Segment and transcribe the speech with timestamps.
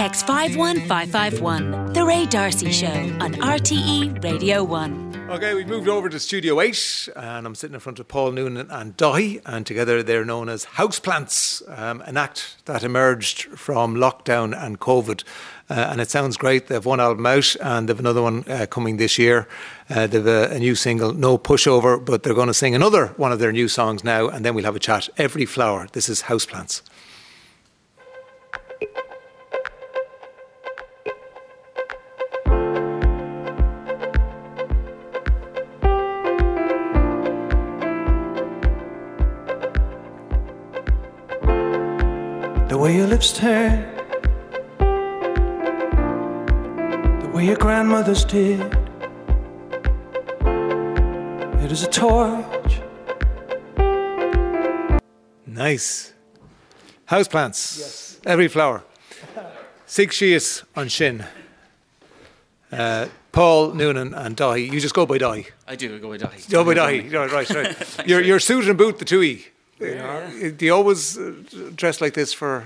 [0.00, 1.92] Text 51551.
[1.92, 2.86] The Ray Darcy Show
[3.20, 5.28] on RTE Radio 1.
[5.28, 8.70] Okay, we've moved over to Studio 8, and I'm sitting in front of Paul Noonan
[8.70, 14.58] and Daithí, and together they're known as Houseplants, um, an act that emerged from lockdown
[14.58, 15.22] and COVID.
[15.68, 16.68] Uh, and it sounds great.
[16.68, 19.46] They have one album out, and they have another one uh, coming this year.
[19.90, 23.08] Uh, they have a, a, new single, No Pushover, but they're going to sing another
[23.18, 25.10] one of their new songs now, and then we'll have a chat.
[25.18, 25.88] Every Flower.
[25.92, 26.80] This is Houseplants.
[42.80, 43.94] Way your lips turn,
[47.20, 48.58] the way your grandmother's did.
[51.62, 52.80] It is a torch.
[55.46, 56.14] Nice.
[57.06, 57.80] Houseplants.
[57.80, 58.20] Yes.
[58.24, 58.82] Every flower.
[59.84, 61.26] Six Sheas on Shin.
[62.72, 64.72] Uh, Paul Noonan and Daithí.
[64.72, 65.50] You just go by Daithí.
[65.68, 66.50] I do go by Daithí.
[66.50, 67.12] Go by Daithí.
[67.12, 67.50] Right, right.
[67.50, 68.06] right.
[68.08, 69.44] you're, you're suited and boot the two E.
[69.80, 70.50] Yeah.
[70.56, 71.34] Do you always uh,
[71.74, 72.64] dress like this for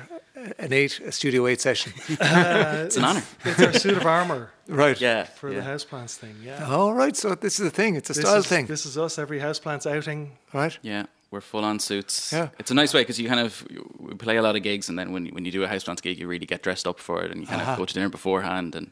[0.58, 1.92] an eight, a Studio 8 session?
[2.20, 3.22] Uh, it's, an honour.
[3.44, 4.50] It's our suit of armour.
[4.66, 4.98] Right.
[4.98, 5.24] Yeah.
[5.24, 5.60] For yeah.
[5.60, 6.36] the houseplants thing.
[6.42, 6.66] Yeah.
[6.70, 7.14] All right.
[7.14, 7.96] So this is a thing.
[7.96, 8.64] It's a this style is, thing.
[8.64, 10.38] This is us every houseplants outing.
[10.54, 10.78] Right.
[10.80, 11.04] Yeah.
[11.30, 12.32] We're full on suits.
[12.32, 12.48] Yeah.
[12.58, 13.66] It's a nice way because you kind of
[13.98, 16.18] we play a lot of gigs, and then when when you do a houseplants gig,
[16.18, 17.72] you really get dressed up for it, and you kind uh-huh.
[17.72, 18.90] of go to dinner beforehand, and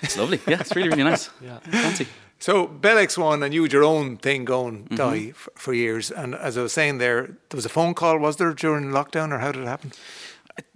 [0.00, 0.40] it's lovely.
[0.46, 1.28] Yeah, it's really really nice.
[1.42, 2.06] Yeah, fancy.
[2.40, 4.94] So Bell X1 and you had your own thing going, mm-hmm.
[4.94, 6.10] Daithí, for, for, years.
[6.10, 9.30] And as I was saying there, there was a phone call, was there, during lockdown,
[9.30, 9.92] or how did it happen?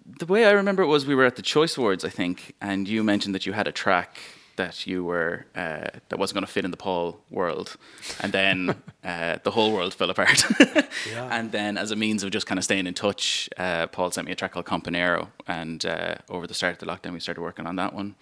[0.07, 2.87] The way I remember it was we were at the Choice Awards, I think, and
[2.87, 4.19] you mentioned that you had a track
[4.57, 7.77] that you were uh, that wasn't going to fit in the Paul world,
[8.21, 10.45] and then uh, the whole world fell apart.
[11.11, 11.29] yeah.
[11.31, 14.27] And then, as a means of just kind of staying in touch, uh, Paul sent
[14.27, 17.41] me a track called Companero, and uh, over the start of the lockdown, we started
[17.41, 18.15] working on that one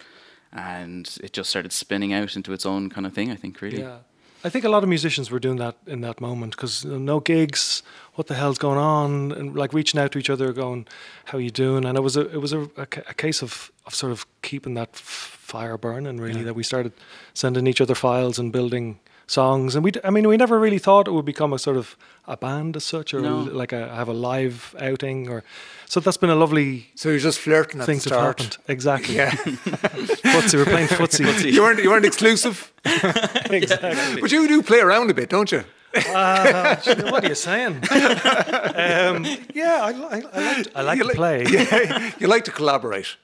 [0.53, 3.31] and it just started spinning out into its own kind of thing.
[3.31, 3.81] I think really.
[3.81, 3.99] Yeah.
[4.45, 7.83] I think a lot of musicians were doing that in that moment because no gigs.
[8.15, 9.31] What the hell's going on?
[9.33, 10.87] And like reaching out to each other, going,
[11.27, 13.95] "How you doing?" And it was a it was a, a, a case of of
[13.95, 16.19] sort of keeping that f- fire burning.
[16.19, 16.47] Really, yeah.
[16.47, 16.93] that we started
[17.35, 19.75] sending each other files and building songs.
[19.75, 21.97] And we, I mean, we never really thought it would become a sort of
[22.27, 23.39] a band as such, or no.
[23.39, 25.43] like a have a live outing, or
[25.87, 26.91] so that's been a lovely.
[26.95, 28.41] So you're just flirting at things the start.
[28.41, 29.17] have happened exactly.
[29.17, 30.55] Yeah, footsie.
[30.55, 31.53] We're playing footsie.
[31.53, 32.73] you weren't you weren't exclusive.
[32.85, 34.21] exactly.
[34.21, 35.65] But you do play around a bit, don't you?
[35.95, 36.77] Uh,
[37.11, 37.77] what are you saying?
[37.77, 41.45] um, yeah, I, I, I like, to, I like to like, play.
[41.51, 43.17] Yeah, you like to collaborate.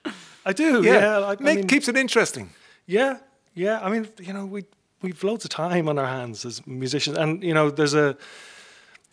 [0.44, 0.82] I do.
[0.82, 2.50] Yeah, yeah I, Make, mean, keeps it interesting.
[2.86, 3.18] Yeah,
[3.54, 3.80] yeah.
[3.80, 4.64] I mean, you know, we
[5.02, 8.16] we've loads of time on our hands as musicians, and you know, there's a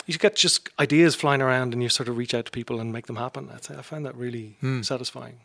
[0.05, 2.93] you get just ideas flying around, and you sort of reach out to people and
[2.93, 3.47] make them happen.
[3.47, 4.81] That's, I find that really hmm.
[4.81, 5.37] satisfying.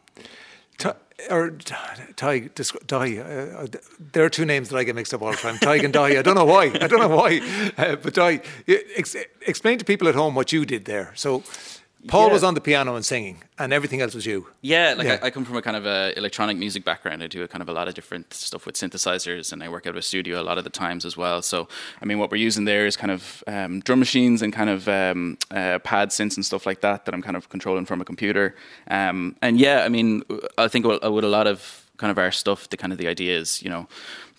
[0.78, 0.94] Ty,
[1.28, 3.78] or Ty, Daithí, uh,
[4.12, 5.58] there are two names that I get mixed up all the time.
[5.58, 6.18] Ty and Daithí.
[6.18, 6.64] I don't know why.
[6.80, 7.40] I don't know why.
[7.76, 8.42] Uh, but Daithí,
[8.96, 11.12] ex- explain to people at home what you did there.
[11.14, 11.42] So
[12.08, 12.32] Paul yeah.
[12.32, 14.46] was on the piano and singing, and everything else was you.
[14.62, 15.18] Yeah, like yeah.
[15.22, 17.22] I, I, come from a kind of a electronic music background.
[17.22, 19.86] I do a kind of a lot of different stuff with synthesizers, and I work
[19.86, 21.42] out of a studio a lot of the times as well.
[21.42, 21.68] So,
[22.00, 24.88] I mean, what we're using there is kind of um, drum machines and kind of
[24.88, 28.04] um, uh, pad synths and stuff like that that I'm kind of controlling from a
[28.04, 28.56] computer.
[28.88, 30.22] Um, and yeah, I mean,
[30.56, 33.62] I think with a lot of kind of our stuff, the kind of the ideas,
[33.62, 33.86] you know,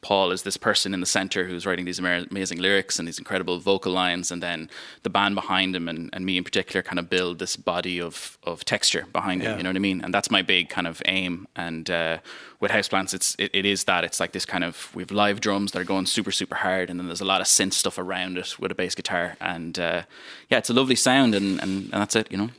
[0.01, 3.59] Paul is this person in the center who's writing these amazing lyrics and these incredible
[3.59, 4.69] vocal lines, and then
[5.03, 8.37] the band behind him and, and me in particular kind of build this body of
[8.43, 9.51] of texture behind yeah.
[9.51, 9.57] him.
[9.57, 10.01] You know what I mean?
[10.01, 11.47] And that's my big kind of aim.
[11.55, 12.17] And uh,
[12.59, 15.41] with houseplants, it's it, it is that it's like this kind of we have live
[15.41, 17.97] drums that are going super super hard, and then there's a lot of synth stuff
[17.97, 20.03] around it with a bass guitar, and uh,
[20.49, 22.49] yeah, it's a lovely sound, and, and, and that's it, you know.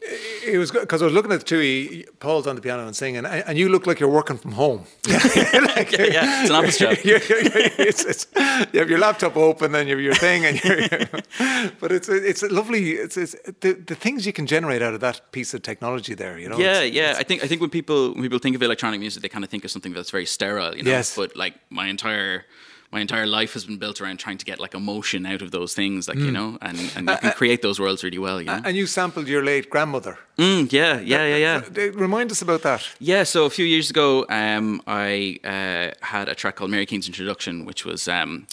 [0.45, 2.05] It was because I was looking at the two.
[2.19, 4.85] Paul's on the piano and singing, and you look like you're working from home.
[5.09, 6.97] like, yeah, yeah, it's an office job.
[7.93, 8.27] It's, it's,
[8.73, 10.89] you have your laptop open, and you have your thing, and you're,
[11.81, 12.93] but it's it's lovely.
[12.93, 16.39] It's, it's the the things you can generate out of that piece of technology there.
[16.39, 16.59] You know.
[16.59, 17.15] Yeah, yeah.
[17.19, 19.51] I think I think when people when people think of electronic music, they kind of
[19.51, 20.91] think of something something that's very sterile, you know.
[20.91, 21.17] Yes.
[21.17, 22.45] But like my entire
[22.93, 25.75] my entire life has been built around trying to get like emotion out of those
[25.75, 26.27] things, like mm.
[26.27, 28.41] you know, and, and you uh, can create those worlds really well.
[28.41, 28.61] You know?
[28.65, 30.19] And you sampled your late grandmother.
[30.37, 31.91] Mm, yeah, yeah, yeah, yeah.
[31.95, 32.87] Remind us about that.
[33.01, 37.07] Yeah, so a few years ago, um, I uh, had a track called Mary King's
[37.07, 38.47] Introduction, which was um,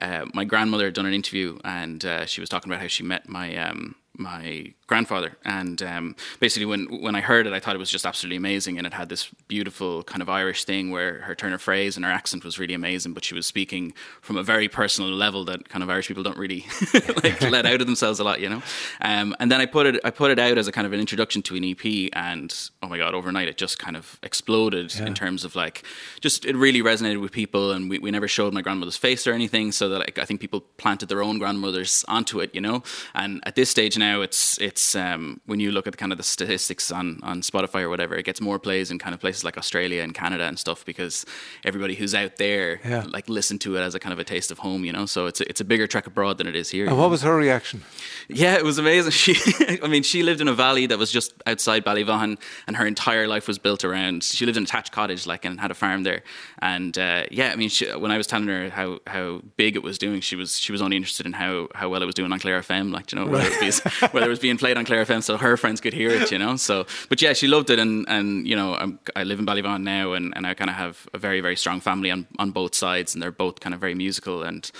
[0.00, 3.02] uh, my grandmother had done an interview, and uh, she was talking about how she
[3.02, 5.36] met my um, my grandfather.
[5.44, 8.78] And um, basically, when when I heard it, I thought it was just absolutely amazing,
[8.78, 12.04] and it had this beautiful kind of Irish thing where her turn of phrase and
[12.04, 15.68] her accent was really amazing, but she was speaking from a very personal level that
[15.68, 16.66] kind of Irish people don't really
[17.22, 18.62] like let out of themselves a lot, you know.
[19.00, 21.00] Um, and then I put it I put it out as a kind of an
[21.00, 25.14] introduction to an EP, and oh my god, overnight it just kind of exploded in
[25.14, 25.84] terms of like
[26.20, 29.32] just it really resonated with people, and we, we never showed my grandmother's face or
[29.32, 32.82] anything, so that like I think people planted their own grandmothers onto it, you know.
[33.14, 36.18] And at this stage now, it's it's um, when you look at the, kind of
[36.18, 39.44] the statistics on on Spotify or whatever, it gets more plays in kind of places
[39.44, 41.24] like Australia and Canada and stuff because
[41.64, 43.04] everybody who's out there Yeah.
[43.08, 45.06] like listened to it as a kind of a taste of home, you know.
[45.06, 46.86] So it's a, it's a bigger trek abroad than it is here.
[46.86, 47.00] And know?
[47.02, 47.82] what was her reaction?
[48.28, 49.12] Yeah, it was amazing.
[49.26, 49.34] She,
[49.82, 53.26] I mean, she lived in a valley that was just outside Ballyvaughan, and her entire
[53.26, 54.22] life was built around.
[54.22, 56.22] She lived in a thatched cottage, like, and had a farm there.
[56.60, 59.82] And uh, yeah, I mean, she, when I was telling her how, how big it
[59.82, 62.32] was doing, she was she was only interested in how, how well it was doing
[62.32, 64.84] on Clare FM, like, you know, whether, it was, whether it was being played on
[64.84, 66.56] Clare FM, so her friends could hear it, you know.
[66.56, 69.82] So, but yeah, she loved it, and and you know, I'm, I live in Ballyvaughan
[69.82, 72.74] now, and, and I kind of have a very very strong family on, on both
[72.74, 74.70] sides, and they're both kind of very musical, and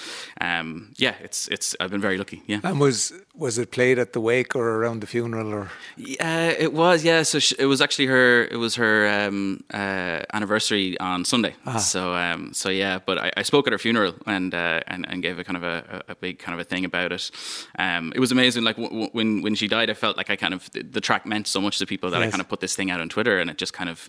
[0.41, 2.61] um, yeah, it's it's I've been very lucky, yeah.
[2.65, 5.71] And was was it played at the wake or around the funeral or?
[5.97, 7.05] Yeah, it was.
[7.05, 8.45] Yeah, so sh it was actually her.
[8.45, 11.55] It was her um, uh, anniversary on Sunday.
[11.79, 12.99] So, um, so yeah.
[13.05, 15.63] But I, I spoke at her funeral and uh, and and gave a kind of
[15.63, 17.31] a, a a big kind of a thing about it.
[17.79, 18.65] Um, it was amazing.
[18.65, 21.27] Like w- when when she died, I felt like I kind of the, the track
[21.27, 23.39] meant so much to people that I kind of put this thing out on Twitter,
[23.39, 24.09] and it just kind of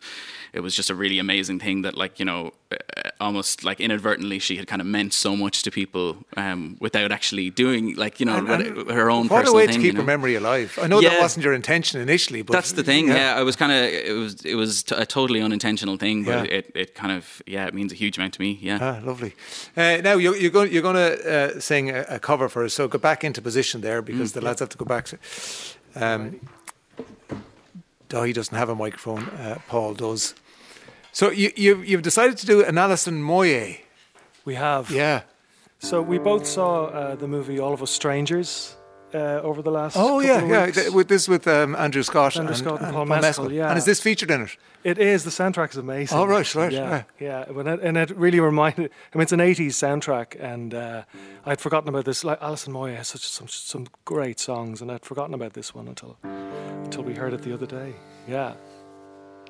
[0.54, 2.52] it was just a really amazing thing that like you know
[3.20, 7.50] almost like inadvertently she had kind of meant so much to people um, without actually
[7.50, 9.76] doing like you know And- and what- her own What a way thing.
[9.76, 10.02] to you keep know?
[10.02, 10.78] her memory alive.
[10.82, 13.08] I know that wasn't your intention initially, but That's the thing.
[13.08, 16.50] Yeah, I was kind of it was it was t- a totally unintentional thing, but
[16.50, 16.58] Yeah.
[16.60, 18.58] it, it kind of yeah it means a huge amount to me.
[18.62, 18.80] Yeah.
[18.82, 19.34] Ah, lovely.
[19.76, 22.74] Uh, now you're, you're going you're going to uh, sing a, a cover for us.
[22.74, 25.06] So go back into position there because the lads have to go back.
[25.06, 25.18] To,
[25.96, 26.40] um,
[28.10, 29.24] Daithí doesn't have a microphone.
[29.30, 30.34] Uh, Paul does.
[31.18, 33.80] So you, you you've decided to do an Alison Moyet.
[34.46, 34.92] We have.
[34.92, 35.22] Yeah.
[35.80, 38.76] So we both saw uh, the movie All of Us Strangers
[39.16, 39.98] uh, over the last.
[39.98, 40.70] Oh yeah, yeah.
[40.70, 43.52] th- With this with um, Andrew Scott Andrew and, Scott and and Paul Paul Mescal,
[43.52, 43.70] yeah.
[43.70, 44.58] And is this featured in it?
[44.84, 45.24] It is.
[45.24, 46.16] The soundtrack is amazing.
[46.16, 47.06] Oh, right, right, Yeah, right.
[47.20, 47.46] yeah.
[47.82, 48.92] And it really reminded.
[49.12, 51.02] I mean, it's an '80s soundtrack, and uh,
[51.48, 52.24] I'd forgotten about this.
[52.24, 55.88] Like Alison Moyet has such some some great songs, and I'd forgotten about this one
[55.88, 56.16] until
[56.84, 57.96] until we heard it the other day.
[58.28, 58.54] Yeah.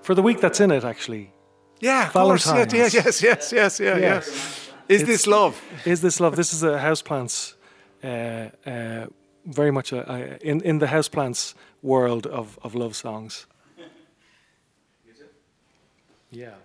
[0.02, 1.34] For the week that's in it, actually.
[1.80, 2.46] Yeah, of course.
[2.46, 2.94] Yeah, Valentine's.
[2.94, 4.00] yeah, yes, yes, yes, yeah, Yeah.
[4.00, 4.18] yeah.
[4.90, 5.62] Is It's- this love?
[5.86, 6.36] Is this love?
[6.36, 7.56] This is a houseplants.
[8.04, 8.08] Uh,
[8.70, 9.06] uh,
[9.46, 13.48] very much a, a, in in the houseplants world of of love songs.
[15.10, 15.32] Is it
[16.32, 16.56] yeah.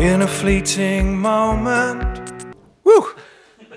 [0.00, 2.56] In a fleeting moment.
[2.84, 3.08] Woo!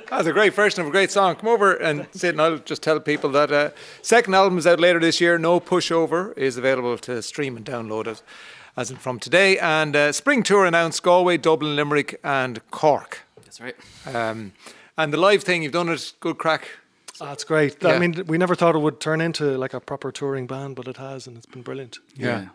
[0.10, 1.36] That's a great version of a great song.
[1.36, 3.72] Come over and sit, and I'll just tell people that uh,
[4.02, 5.38] second album is out later this year.
[5.38, 8.24] No Pushover is available to stream and download it,
[8.78, 9.60] as in from today.
[9.60, 13.24] And uh, spring tour announced Galway, Dublin, Limerick, and Cork.
[13.44, 13.76] That's right.
[14.06, 14.54] Um,
[14.98, 16.14] and the live thing, you've done it.
[16.22, 16.70] Good crack.
[17.22, 17.78] Oh, That's great.
[17.82, 17.90] Yeah.
[17.92, 20.88] I mean, we never thought it would turn into like a proper touring band, but
[20.88, 22.00] it has, and it's been brilliant.
[22.16, 22.48] Yeah.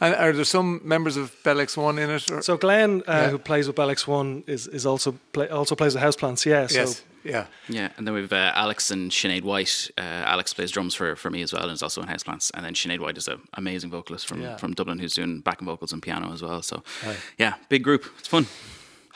[0.00, 2.30] And are there some members of Bell X1 in it?
[2.30, 2.42] Or?
[2.42, 3.30] So Glenn, uh, Yeah.
[3.30, 6.46] who plays with Bell X1, is is also play, also plays the houseplants.
[6.46, 6.66] Yeah.
[6.68, 7.04] So yes.
[7.24, 7.46] Yeah.
[7.68, 9.90] Yeah, and then we've uh, Alex and Sinead White.
[9.98, 10.00] Uh,
[10.32, 12.50] Alex plays drums for, for me as well, and is also in Houseplants.
[12.54, 14.56] And then Sinead White is an amazing vocalist from, Yeah.
[14.56, 16.62] from Dublin who's doing backing vocals and piano as well.
[16.62, 16.82] So,
[17.36, 18.06] yeah, big group.
[18.18, 18.46] It's fun.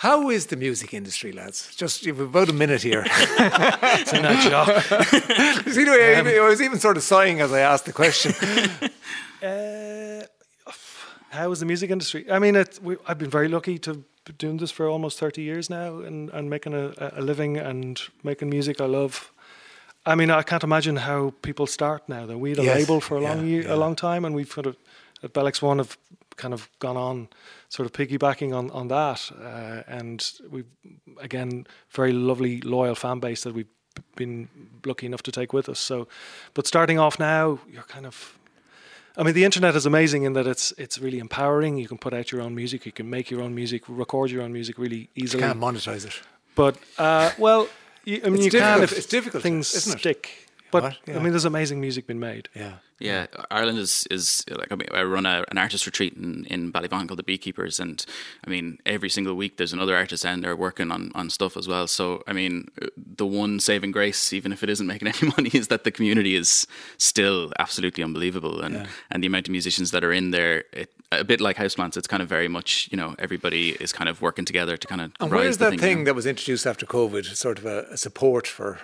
[0.02, 1.72] How is the music industry, lads?
[1.76, 3.04] Just you've about a minute here.
[3.06, 4.66] it's in that job.
[5.72, 8.32] See the way I, I was even sort of sighing as I asked the question.
[9.42, 10.22] Uh,
[11.30, 12.24] how is the music industry?
[12.30, 15.42] I mean, it, we, I've been very lucky to be doing this for almost 30
[15.42, 19.32] years now and, and making a, a living and making music I love.
[20.06, 22.24] I mean, I can't imagine how people start now.
[22.26, 23.74] Though we had a Yes, label for a long yeah, year, yeah.
[23.74, 24.76] a long time, and we've kind of
[25.22, 25.96] at Bell X1 have
[26.36, 27.28] kind of gone on,
[27.68, 30.66] sort of piggybacking on on that, uh, and we've
[31.20, 33.68] again very lovely loyal fan base that we've
[34.16, 34.48] been
[34.86, 35.78] lucky enough to take with us.
[35.78, 36.08] So,
[36.54, 38.38] but starting off now, you're kind of
[39.16, 41.76] I mean, the internet is amazing in that it's it's really empowering.
[41.76, 44.42] You can put out your own music, you can make your own music, record your
[44.42, 45.42] own music really easily.
[45.42, 46.20] Can't monetize it.
[46.54, 47.68] But uh, well,
[48.04, 48.82] you, I mean, It's you can difficult.
[48.92, 49.98] if It's difficult, things it?
[49.98, 50.48] stick.
[50.72, 50.96] But What?
[51.06, 51.16] Yeah.
[51.16, 52.48] I mean, there's amazing music being made.
[52.54, 52.76] Yeah.
[52.98, 56.72] Yeah, Ireland is is like I mean I run a, an artist retreat in, in
[56.72, 58.04] Ballyvaughan called the Beekeepers, and
[58.46, 61.66] I mean every single week there's another artist and they're working on, on stuff as
[61.66, 61.88] well.
[61.88, 65.66] So I mean the one saving grace, even if it isn't making any money, is
[65.66, 66.64] that the community is
[66.96, 68.86] still absolutely unbelievable, and Yeah.
[69.10, 72.06] and the amount of musicians that are in there, it, a bit like houseplants, it's
[72.06, 75.10] kind of very much you know everybody is kind of working together to kind of.
[75.18, 76.04] And where's that thing, thing, you know?
[76.04, 78.78] that was introduced after COVID, sort of a, a support for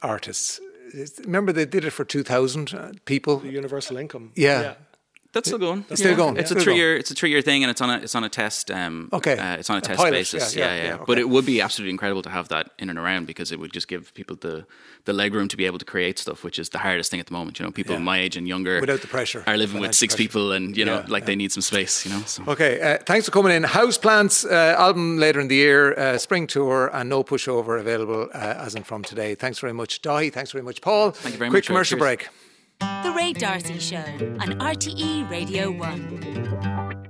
[0.00, 0.60] artists?
[1.24, 3.38] Remember they did it for 2,000 uh, people?
[3.38, 4.32] The universal income.
[4.34, 4.74] Yeah.
[5.32, 5.86] That's still going.
[5.88, 6.58] It's still going, It's yeah.
[6.58, 6.96] a three year.
[6.96, 8.70] It's a three year thing, and it's on a it's on a test.
[8.70, 9.36] Um, Okay.
[9.38, 10.54] uh, it's on a, A test pilot, basis.
[10.54, 10.88] yeah, Yeah, yeah, yeah.
[10.98, 13.58] yeah, But it would be absolutely incredible to have that in and around because it
[13.58, 14.66] would just give people the
[15.04, 17.26] the leg room to be able to create stuff, which is the hardest thing at
[17.26, 17.58] the moment.
[17.58, 18.02] You know, people Yeah.
[18.12, 20.28] my age and younger Without the pressure, are living with six pressure.
[20.28, 21.26] people, and you know, Yeah, like yeah.
[21.30, 22.04] they need some space.
[22.04, 22.42] You know, so.
[22.46, 23.62] Okay, uh, thanks for coming in.
[23.64, 28.66] Houseplants uh, album later in the year, uh, spring tour, and no pushover available uh,
[28.66, 29.34] as in from today.
[29.34, 30.30] Thanks very much, Daithí.
[30.32, 31.10] Thanks very much, Paul.
[31.12, 32.06] Thank you very Quick much, Quick commercial Cheers.
[32.18, 32.28] break.
[32.82, 34.02] The Ray Darcy Show
[34.40, 37.01] on RTE Radio 1.